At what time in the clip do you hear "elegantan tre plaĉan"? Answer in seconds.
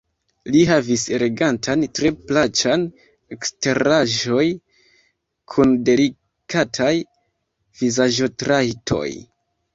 1.17-2.85